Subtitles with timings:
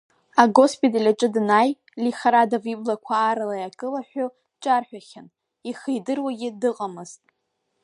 [0.43, 1.71] Агоспиталь аҿы данааи,
[2.03, 5.27] Лихардов иблақәа аарла иаакылҳәҳәо дҿарҳәахьан,
[5.69, 7.21] ихы идыруагьы дыҟамызт.